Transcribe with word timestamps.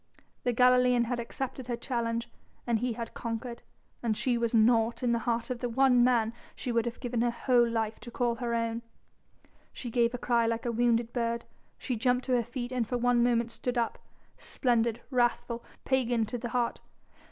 The 0.45 0.51
Galilean 0.51 1.03
had 1.03 1.19
accepted 1.19 1.67
her 1.67 1.75
challenge 1.75 2.27
and 2.65 2.79
he 2.79 2.93
had 2.93 3.13
conquered, 3.13 3.61
and 4.01 4.17
she 4.17 4.35
was 4.35 4.51
naught 4.51 5.03
in 5.03 5.11
the 5.11 5.19
heart 5.29 5.51
of 5.51 5.59
the 5.59 5.69
one 5.69 6.03
man 6.03 6.33
she 6.55 6.71
would 6.71 6.87
have 6.87 6.99
given 6.99 7.21
her 7.21 7.29
whole 7.29 7.69
life 7.69 7.99
to 7.99 8.09
call 8.09 8.33
her 8.37 8.55
own. 8.55 8.81
She 9.71 9.91
gave 9.91 10.15
a 10.15 10.17
cry 10.17 10.47
like 10.47 10.65
a 10.65 10.71
wounded 10.71 11.13
bird, 11.13 11.45
she 11.77 11.95
jumped 11.95 12.25
to 12.25 12.31
her 12.35 12.43
feet, 12.43 12.71
and 12.71 12.87
for 12.87 12.97
one 12.97 13.21
moment 13.21 13.51
stood 13.51 13.77
up, 13.77 13.99
splendid, 14.39 15.01
wrathful, 15.11 15.63
pagan 15.85 16.25
to 16.25 16.39
the 16.39 16.49
heart. 16.49 16.79